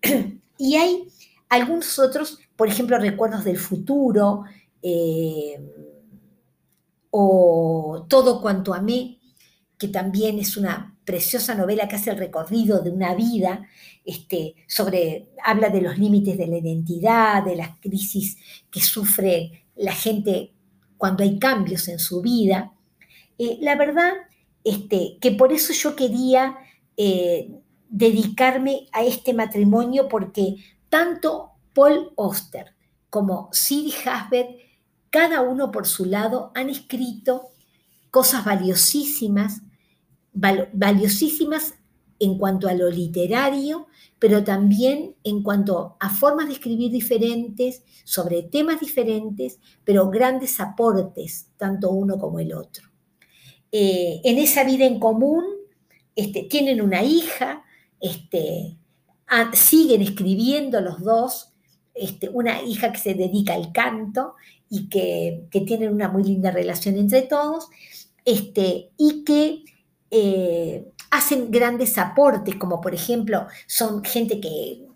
y 0.56 0.76
hay 0.76 1.08
algunos 1.50 1.98
otros, 1.98 2.38
por 2.56 2.68
ejemplo, 2.68 2.98
Recuerdos 2.98 3.44
del 3.44 3.58
Futuro, 3.58 4.44
em, 4.80 5.89
o 7.10 8.06
Todo 8.08 8.40
cuanto 8.40 8.72
amé, 8.72 9.18
que 9.78 9.88
también 9.88 10.38
es 10.38 10.56
una 10.56 10.96
preciosa 11.04 11.54
novela 11.54 11.88
que 11.88 11.96
hace 11.96 12.10
el 12.10 12.18
recorrido 12.18 12.80
de 12.82 12.90
una 12.90 13.14
vida, 13.14 13.66
este, 14.04 14.54
sobre, 14.68 15.30
habla 15.44 15.70
de 15.70 15.80
los 15.80 15.98
límites 15.98 16.38
de 16.38 16.46
la 16.46 16.58
identidad, 16.58 17.44
de 17.44 17.56
las 17.56 17.78
crisis 17.80 18.36
que 18.70 18.80
sufre 18.80 19.66
la 19.76 19.92
gente 19.92 20.52
cuando 20.96 21.22
hay 21.22 21.38
cambios 21.38 21.88
en 21.88 21.98
su 21.98 22.20
vida. 22.20 22.72
Eh, 23.38 23.58
la 23.60 23.74
verdad 23.76 24.12
este, 24.64 25.16
que 25.20 25.32
por 25.32 25.52
eso 25.52 25.72
yo 25.72 25.96
quería 25.96 26.58
eh, 26.96 27.50
dedicarme 27.88 28.86
a 28.92 29.02
este 29.02 29.32
matrimonio, 29.32 30.08
porque 30.08 30.56
tanto 30.88 31.52
Paul 31.74 32.12
Oster 32.16 32.74
como 33.08 33.48
Siri 33.52 33.92
Hasbet, 34.04 34.69
cada 35.10 35.42
uno 35.42 35.70
por 35.70 35.86
su 35.86 36.04
lado, 36.04 36.52
han 36.54 36.70
escrito 36.70 37.50
cosas 38.10 38.44
valiosísimas 38.44 39.62
valiosísimas 40.32 41.74
en 42.18 42.36
cuanto 42.36 42.68
a 42.68 42.74
lo 42.74 42.90
literario, 42.90 43.86
pero 44.18 44.44
también 44.44 45.16
en 45.24 45.42
cuanto 45.42 45.96
a 45.98 46.10
formas 46.10 46.48
de 46.48 46.54
escribir 46.54 46.92
diferentes, 46.92 47.82
sobre 48.04 48.42
temas 48.42 48.80
diferentes, 48.80 49.58
pero 49.84 50.10
grandes 50.10 50.60
aportes, 50.60 51.48
tanto 51.56 51.90
uno 51.90 52.18
como 52.18 52.38
el 52.38 52.52
otro. 52.52 52.88
Eh, 53.72 54.20
en 54.24 54.38
esa 54.38 54.64
vida 54.64 54.84
en 54.84 55.00
común, 55.00 55.44
este, 56.14 56.42
tienen 56.42 56.82
una 56.82 57.02
hija, 57.02 57.64
este, 58.00 58.76
siguen 59.54 60.02
escribiendo 60.02 60.80
los 60.80 61.00
dos, 61.02 61.49
este, 62.00 62.28
una 62.30 62.62
hija 62.62 62.92
que 62.92 62.98
se 62.98 63.14
dedica 63.14 63.54
al 63.54 63.72
canto 63.72 64.34
y 64.68 64.88
que, 64.88 65.46
que 65.50 65.60
tienen 65.60 65.92
una 65.92 66.08
muy 66.08 66.24
linda 66.24 66.50
relación 66.50 66.96
entre 66.96 67.22
todos, 67.22 67.68
este, 68.24 68.90
y 68.96 69.24
que 69.24 69.64
eh, 70.10 70.86
hacen 71.10 71.50
grandes 71.50 71.98
aportes, 71.98 72.56
como 72.56 72.80
por 72.80 72.94
ejemplo 72.94 73.46
son 73.66 74.02
gente 74.02 74.40
que 74.40 74.86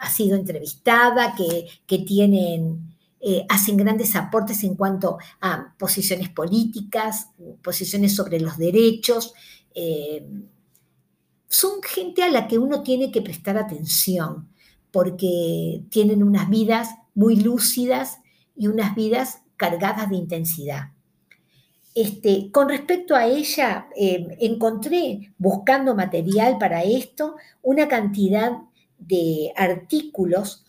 ha 0.00 0.10
sido 0.10 0.36
entrevistada, 0.36 1.34
que, 1.36 1.98
tienen, 2.00 2.94
eh, 3.20 3.46
hacen 3.48 3.76
grandes 3.76 4.16
aportes 4.16 4.64
en 4.64 4.74
cuanto 4.74 5.18
a 5.40 5.74
posiciones 5.78 6.28
políticas, 6.28 7.28
posiciones 7.62 8.14
sobre 8.14 8.40
los 8.40 8.58
derechos. 8.58 9.32
Eh, 9.74 10.26
son 11.48 11.82
gente 11.82 12.22
a 12.22 12.30
la 12.30 12.48
que 12.48 12.58
uno 12.58 12.82
tiene 12.82 13.12
que 13.12 13.22
prestar 13.22 13.56
atención, 13.56 14.48
porque 14.92 15.82
tienen 15.90 16.22
unas 16.22 16.48
vidas 16.48 16.90
muy 17.14 17.36
lúcidas 17.36 18.20
y 18.54 18.68
unas 18.68 18.94
vidas 18.94 19.42
cargadas 19.56 20.10
de 20.10 20.16
intensidad. 20.16 20.90
Este, 21.94 22.50
con 22.50 22.68
respecto 22.68 23.14
a 23.14 23.26
ella, 23.26 23.88
em, 23.96 24.28
encontré, 24.40 25.32
buscando 25.38 25.94
material 25.94 26.56
para 26.58 26.82
esto, 26.84 27.36
una 27.62 27.86
cantidad 27.86 28.52
de 28.98 29.52
artículos 29.56 30.64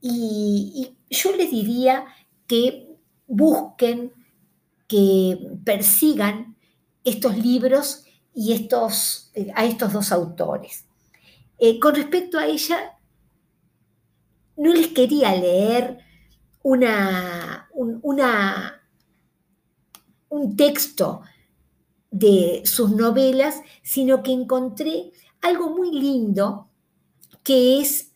y, 0.00 0.96
yo 1.10 1.36
les 1.36 1.50
diría 1.50 2.06
que 2.46 2.88
busquen, 3.26 4.12
que 4.88 5.38
persigan 5.62 6.56
estos 7.04 7.36
libros 7.36 8.04
y 8.34 8.52
estos, 8.54 9.30
eh, 9.34 9.48
a 9.54 9.66
estos 9.66 9.92
dos 9.92 10.10
autores. 10.10 10.86
Eh, 11.58 11.78
con 11.78 11.94
respecto 11.94 12.38
a 12.38 12.46
ella, 12.46 12.98
no 14.56 14.72
les 14.72 14.88
quería 14.88 15.34
leer 15.34 15.98
una, 16.62 17.68
un 20.28 20.56
texto 20.56 21.22
de 22.10 22.62
sus 22.64 22.90
novelas, 22.90 23.62
sino 23.82 24.22
que 24.22 24.32
encontré 24.32 25.12
algo 25.40 25.70
muy 25.70 25.90
lindo 25.90 26.68
que 27.42 27.80
es 27.80 28.12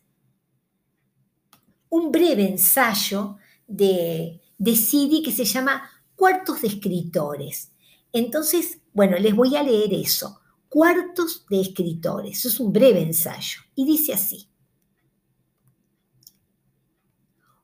un 1.89 2.13
breve 2.13 2.49
ensayo 2.49 3.37
de, 3.67 4.41
de 4.59 4.77
Sidi 4.77 5.23
que 5.23 5.33
se 5.33 5.45
llama 5.45 5.91
Cuartos 6.15 6.63
de 6.63 6.69
Escritores. 6.69 7.73
Entonces, 8.13 8.79
bueno, 8.93 9.19
les 9.19 9.35
voy 9.35 9.57
a 9.57 9.63
leer 9.63 9.93
eso. 9.93 10.41
Cuartos 10.69 11.47
de 11.49 11.61
Escritores. 11.61 12.45
Es 12.45 12.61
un 12.61 12.73
breve 12.73 13.03
ensayo. 13.03 13.61
Y 13.75 13.85
dice 13.87 14.13
así. 14.13 14.49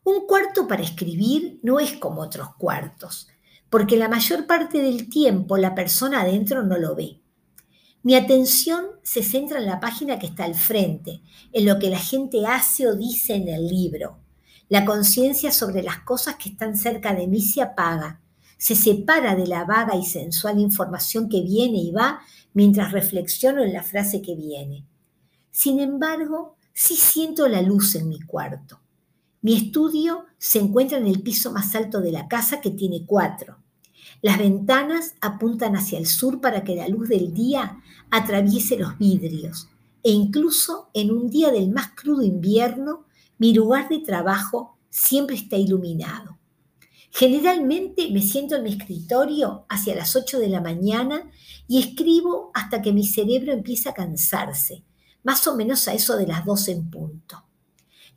Un 0.04 0.26
cuarto 0.26 0.66
para 0.66 0.82
escribir 0.82 1.60
no 1.62 1.80
es 1.80 1.92
como 1.94 2.22
otros 2.22 2.54
cuartos 2.56 3.28
porque 3.72 3.96
la 3.96 4.06
mayor 4.06 4.46
parte 4.46 4.82
del 4.82 5.08
tiempo 5.08 5.56
la 5.56 5.74
persona 5.74 6.20
adentro 6.20 6.62
no 6.62 6.76
lo 6.76 6.94
ve. 6.94 7.22
Mi 8.02 8.14
atención 8.14 8.84
se 9.02 9.22
centra 9.22 9.60
en 9.60 9.64
la 9.64 9.80
página 9.80 10.18
que 10.18 10.26
está 10.26 10.44
al 10.44 10.54
frente, 10.54 11.22
en 11.54 11.64
lo 11.64 11.78
que 11.78 11.88
la 11.88 11.98
gente 11.98 12.46
hace 12.46 12.86
o 12.86 12.94
dice 12.94 13.34
en 13.34 13.48
el 13.48 13.66
libro. 13.66 14.18
La 14.68 14.84
conciencia 14.84 15.50
sobre 15.50 15.82
las 15.82 16.00
cosas 16.00 16.36
que 16.36 16.50
están 16.50 16.76
cerca 16.76 17.14
de 17.14 17.26
mí 17.26 17.40
se 17.40 17.62
apaga, 17.62 18.20
se 18.58 18.74
separa 18.74 19.34
de 19.36 19.46
la 19.46 19.64
vaga 19.64 19.96
y 19.96 20.04
sensual 20.04 20.58
información 20.58 21.30
que 21.30 21.40
viene 21.40 21.78
y 21.78 21.92
va 21.92 22.20
mientras 22.52 22.92
reflexiono 22.92 23.62
en 23.62 23.72
la 23.72 23.82
frase 23.82 24.20
que 24.20 24.34
viene. 24.34 24.84
Sin 25.50 25.80
embargo, 25.80 26.56
sí 26.74 26.94
siento 26.94 27.48
la 27.48 27.62
luz 27.62 27.94
en 27.94 28.10
mi 28.10 28.20
cuarto. 28.20 28.81
Mi 29.42 29.56
estudio 29.56 30.26
se 30.38 30.60
encuentra 30.60 30.98
en 30.98 31.06
el 31.08 31.20
piso 31.20 31.50
más 31.50 31.74
alto 31.74 32.00
de 32.00 32.12
la 32.12 32.28
casa 32.28 32.60
que 32.60 32.70
tiene 32.70 33.04
cuatro. 33.04 33.58
Las 34.20 34.38
ventanas 34.38 35.14
apuntan 35.20 35.74
hacia 35.74 35.98
el 35.98 36.06
sur 36.06 36.40
para 36.40 36.62
que 36.62 36.76
la 36.76 36.86
luz 36.86 37.08
del 37.08 37.34
día 37.34 37.82
atraviese 38.10 38.78
los 38.78 38.96
vidrios. 38.98 39.68
e 40.04 40.10
incluso 40.10 40.90
en 40.94 41.12
un 41.12 41.30
día 41.30 41.52
del 41.52 41.70
más 41.70 41.92
crudo 41.94 42.22
invierno, 42.22 43.04
mi 43.38 43.54
lugar 43.54 43.88
de 43.88 44.00
trabajo 44.00 44.76
siempre 44.90 45.36
está 45.36 45.56
iluminado. 45.56 46.38
Generalmente 47.10 48.10
me 48.10 48.22
siento 48.22 48.56
en 48.56 48.64
mi 48.64 48.70
escritorio 48.70 49.64
hacia 49.68 49.94
las 49.94 50.16
8 50.16 50.38
de 50.40 50.48
la 50.48 50.60
mañana 50.60 51.30
y 51.68 51.78
escribo 51.78 52.50
hasta 52.54 52.82
que 52.82 52.92
mi 52.92 53.06
cerebro 53.06 53.52
empieza 53.52 53.90
a 53.90 53.94
cansarse, 53.94 54.82
más 55.22 55.46
o 55.46 55.54
menos 55.56 55.86
a 55.86 55.94
eso 55.94 56.16
de 56.16 56.26
las 56.26 56.44
12 56.44 56.72
en 56.72 56.90
punto. 56.90 57.44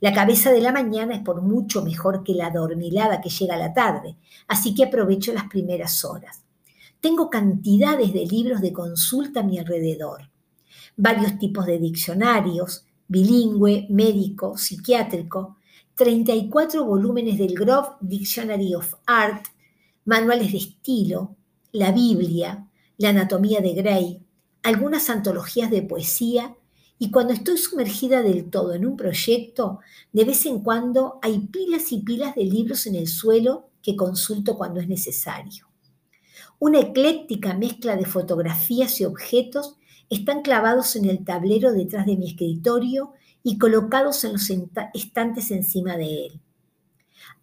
La 0.00 0.12
cabeza 0.12 0.52
de 0.52 0.60
la 0.60 0.72
mañana 0.72 1.14
es 1.14 1.22
por 1.22 1.40
mucho 1.40 1.82
mejor 1.82 2.22
que 2.22 2.34
la 2.34 2.50
dormilada 2.50 3.20
que 3.20 3.30
llega 3.30 3.54
a 3.54 3.58
la 3.58 3.72
tarde, 3.72 4.16
así 4.46 4.74
que 4.74 4.84
aprovecho 4.84 5.32
las 5.32 5.44
primeras 5.44 6.04
horas. 6.04 6.42
Tengo 7.00 7.30
cantidades 7.30 8.12
de 8.12 8.26
libros 8.26 8.60
de 8.60 8.72
consulta 8.72 9.40
a 9.40 9.42
mi 9.42 9.58
alrededor, 9.58 10.30
varios 10.96 11.38
tipos 11.38 11.64
de 11.66 11.78
diccionarios, 11.78 12.84
bilingüe, 13.08 13.86
médico, 13.88 14.58
psiquiátrico, 14.58 15.56
34 15.94 16.84
volúmenes 16.84 17.38
del 17.38 17.54
Grove 17.54 17.88
Dictionary 18.00 18.74
of 18.74 18.94
Art, 19.06 19.46
manuales 20.04 20.52
de 20.52 20.58
estilo, 20.58 21.36
la 21.72 21.90
Biblia, 21.92 22.68
la 22.98 23.10
anatomía 23.10 23.60
de 23.60 23.72
Gray, 23.72 24.22
algunas 24.62 25.08
antologías 25.08 25.70
de 25.70 25.82
poesía 25.82 26.54
y 26.98 27.10
cuando 27.10 27.34
estoy 27.34 27.58
sumergida 27.58 28.22
del 28.22 28.48
todo 28.48 28.72
en 28.74 28.86
un 28.86 28.96
proyecto, 28.96 29.80
de 30.12 30.24
vez 30.24 30.46
en 30.46 30.60
cuando 30.60 31.18
hay 31.22 31.40
pilas 31.40 31.92
y 31.92 32.00
pilas 32.00 32.34
de 32.34 32.44
libros 32.44 32.86
en 32.86 32.94
el 32.94 33.06
suelo 33.06 33.68
que 33.82 33.96
consulto 33.96 34.56
cuando 34.56 34.80
es 34.80 34.88
necesario. 34.88 35.66
Una 36.58 36.80
ecléctica 36.80 37.52
mezcla 37.54 37.96
de 37.96 38.06
fotografías 38.06 38.98
y 39.00 39.04
objetos 39.04 39.76
están 40.08 40.40
clavados 40.40 40.96
en 40.96 41.04
el 41.04 41.24
tablero 41.24 41.72
detrás 41.72 42.06
de 42.06 42.16
mi 42.16 42.30
escritorio 42.30 43.12
y 43.42 43.58
colocados 43.58 44.24
en 44.24 44.32
los 44.32 44.50
estantes 44.94 45.50
encima 45.50 45.96
de 45.96 46.26
él. 46.26 46.40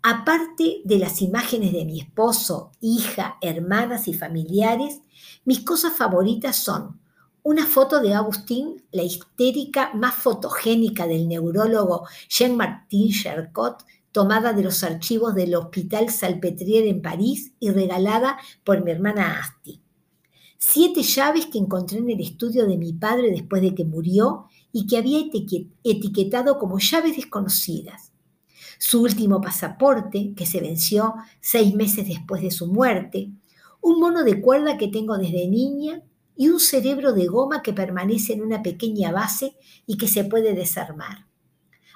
Aparte 0.01 0.81
de 0.83 0.97
las 0.97 1.21
imágenes 1.21 1.71
de 1.73 1.85
mi 1.85 2.01
esposo, 2.01 2.71
hija, 2.81 3.37
hermanas 3.41 4.07
y 4.07 4.13
familiares, 4.13 5.01
mis 5.45 5.61
cosas 5.61 5.95
favoritas 5.95 6.57
son 6.57 6.99
una 7.43 7.67
foto 7.67 7.99
de 7.99 8.13
Agustín, 8.13 8.83
la 8.93 9.03
histérica 9.03 9.91
más 9.93 10.15
fotogénica 10.15 11.07
del 11.07 11.27
neurólogo 11.27 12.07
Jean-Martin 12.29 13.11
Charcot, 13.11 13.85
tomada 14.13 14.53
de 14.53 14.63
los 14.63 14.81
archivos 14.83 15.35
del 15.35 15.53
Hospital 15.55 16.09
Salpetriere 16.09 16.87
en 16.87 17.01
París 17.01 17.51
y 17.59 17.71
regalada 17.71 18.37
por 18.63 18.81
mi 18.81 18.91
hermana 18.91 19.39
Asti. 19.39 19.81
Siete 20.57 21.03
llaves 21.03 21.47
que 21.47 21.57
encontré 21.57 21.97
en 21.97 22.09
el 22.09 22.21
estudio 22.21 22.65
de 22.65 22.77
mi 22.77 22.93
padre 22.93 23.29
después 23.31 23.61
de 23.61 23.75
que 23.75 23.83
murió 23.83 24.45
y 24.71 24.87
que 24.87 24.97
había 24.97 25.19
etiquetado 25.83 26.57
como 26.57 26.79
llaves 26.79 27.17
desconocidas. 27.17 28.13
Su 28.79 29.01
último 29.01 29.41
pasaporte, 29.41 30.33
que 30.33 30.45
se 30.45 30.61
venció 30.61 31.15
seis 31.41 31.75
meses 31.75 32.07
después 32.07 32.41
de 32.41 32.51
su 32.51 32.67
muerte, 32.67 33.31
un 33.81 33.99
mono 33.99 34.23
de 34.23 34.39
cuerda 34.39 34.77
que 34.77 34.87
tengo 34.87 35.17
desde 35.17 35.47
niña 35.47 36.01
y 36.35 36.49
un 36.49 36.59
cerebro 36.59 37.13
de 37.13 37.27
goma 37.27 37.61
que 37.61 37.73
permanece 37.73 38.33
en 38.33 38.41
una 38.41 38.61
pequeña 38.63 39.11
base 39.11 39.55
y 39.85 39.97
que 39.97 40.07
se 40.07 40.23
puede 40.23 40.53
desarmar. 40.53 41.27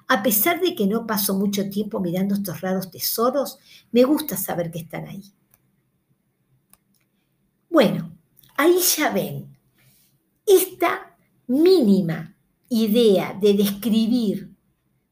A 0.08 0.24
pesar 0.24 0.62
de 0.62 0.74
que 0.76 0.88
no 0.88 1.06
paso 1.06 1.36
mucho 1.36 1.70
tiempo 1.70 2.00
mirando 2.00 2.36
estos 2.36 2.62
raros 2.62 2.92
tesoros, 2.92 3.60
me 3.92 4.04
gusta 4.04 4.38
saber 4.38 4.72
que 4.72 4.80
están 4.80 5.06
ahí. 5.06 5.24
Bueno, 7.70 8.12
ahí 8.56 8.80
ya 8.80 9.12
ven, 9.12 9.58
esta 10.46 11.16
mínima 11.48 12.36
idea 12.70 13.38
de 13.40 13.54
describir 13.54 14.56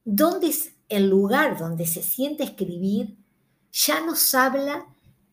dónde 0.04 0.48
es 0.48 0.76
el 0.88 1.10
lugar 1.10 1.58
donde 1.58 1.86
se 1.86 2.02
siente 2.02 2.44
escribir, 2.44 3.18
ya 3.72 4.06
nos 4.06 4.34
habla 4.34 4.86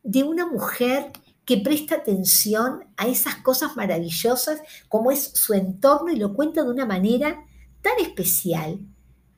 de 0.02 0.24
una 0.24 0.46
mujer 0.46 1.12
que 1.44 1.58
presta 1.58 1.96
atención 1.96 2.84
a 2.96 3.06
esas 3.08 3.36
cosas 3.36 3.76
maravillosas 3.76 4.60
como 4.88 5.10
es 5.10 5.32
su 5.34 5.54
entorno 5.54 6.12
y 6.12 6.16
lo 6.16 6.34
cuenta 6.34 6.62
de 6.62 6.70
una 6.70 6.86
manera 6.86 7.44
tan 7.80 7.94
especial 8.00 8.78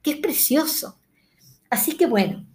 que 0.02 0.12
es 0.12 0.16
precioso. 0.18 0.98
Así 1.70 1.96
que 1.96 2.06
bueno, 2.06 2.46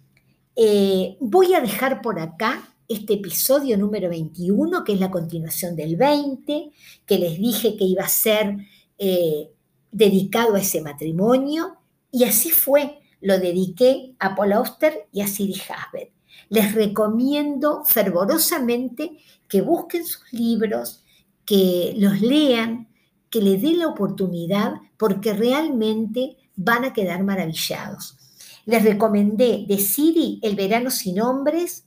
eh, 0.56 1.16
voy 1.20 1.54
a 1.54 1.60
dejar 1.60 2.00
por 2.00 2.20
acá 2.20 2.74
este 2.88 3.14
episodio 3.14 3.78
número 3.78 4.08
21, 4.08 4.82
que 4.84 4.94
es 4.94 5.00
la 5.00 5.10
continuación 5.10 5.76
del 5.76 5.96
20, 5.96 6.70
que 7.06 7.18
les 7.18 7.38
dije 7.38 7.76
que 7.76 7.84
iba 7.84 8.04
a 8.04 8.08
ser 8.08 8.56
eh, 8.98 9.50
dedicado 9.92 10.54
a 10.54 10.60
ese 10.60 10.80
matrimonio, 10.80 11.76
y 12.10 12.24
así 12.24 12.50
fue, 12.50 12.98
lo 13.20 13.38
dediqué 13.38 14.14
a 14.18 14.34
Paul 14.34 14.52
Auster 14.54 15.08
y 15.12 15.20
a 15.20 15.28
Siri 15.28 15.54
Hasbet. 15.68 16.10
Les 16.48 16.74
recomiendo 16.74 17.84
fervorosamente 17.84 19.18
que 19.48 19.60
busquen 19.60 20.04
sus 20.04 20.32
libros, 20.32 21.04
que 21.44 21.94
los 21.96 22.20
lean, 22.20 22.88
que 23.28 23.40
le 23.40 23.58
den 23.58 23.78
la 23.78 23.88
oportunidad, 23.88 24.74
porque 24.96 25.32
realmente 25.32 26.36
van 26.56 26.84
a 26.84 26.92
quedar 26.92 27.22
maravillados. 27.24 28.16
Les 28.66 28.84
recomendé 28.84 29.64
de 29.66 29.78
Siri 29.78 30.38
El 30.42 30.56
verano 30.56 30.90
sin 30.90 31.20
hombres, 31.20 31.84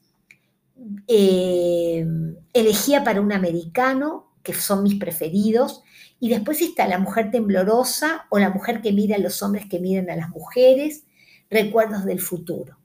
eh, 1.08 2.06
Elegía 2.54 3.04
para 3.04 3.22
un 3.22 3.32
americano, 3.32 4.32
que 4.42 4.54
son 4.54 4.84
mis 4.84 4.96
preferidos, 4.96 5.84
y 6.20 6.30
después 6.30 6.62
está 6.62 6.88
La 6.88 7.00
mujer 7.00 7.32
temblorosa 7.32 8.26
o 8.30 8.39
La 8.39 8.50
mujer 8.50 8.82
que 8.82 8.92
mira 8.92 9.16
a 9.16 9.20
los 9.20 9.42
hombres 9.42 9.66
que 9.70 9.80
miran 9.80 10.10
a 10.10 10.16
las 10.16 10.30
mujeres, 10.30 11.04
Recuerdos 11.50 12.04
del 12.06 12.20
futuro. 12.20 12.83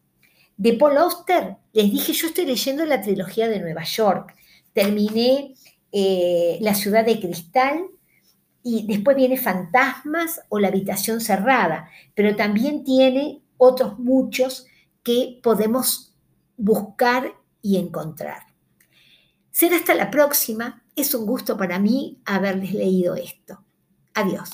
De 0.59 0.73
Paul 0.73 0.99
Auster, 0.99 1.57
les 1.73 1.90
dije, 1.92 2.12
yo 2.12 2.27
estoy 2.27 2.44
leyendo 2.44 2.85
la 2.85 3.01
trilogía 3.01 3.49
de 3.49 3.61
Nueva 3.61 3.85
York. 3.85 4.35
Terminé 4.73 5.55
eh, 5.92 6.59
La 6.61 6.75
ciudad 6.75 7.05
de 7.05 7.21
cristal 7.21 7.87
y 8.64 8.85
después 8.88 9.16
viene 9.16 9.37
Fantasmas 9.37 10.40
o 10.49 10.59
La 10.59 10.66
habitación 10.68 11.21
cerrada, 11.21 11.88
pero 12.14 12.35
también 12.35 12.83
tiene 12.83 13.40
otros 13.57 14.01
muchos 14.01 14.66
que 15.05 15.38
podemos 15.44 16.12
buscar 16.57 17.35
y 17.62 17.77
encontrar. 17.77 18.42
Será 19.53 19.77
hasta 19.77 19.94
la 19.94 20.11
próxima. 20.11 20.83
Es 20.97 21.14
un 21.14 21.25
gusto 21.25 21.57
para 21.57 21.79
mí 21.79 22.21
haberles 22.25 22.75
leído 22.75 23.14
esto. 23.14 23.64
Adiós. 24.12 24.51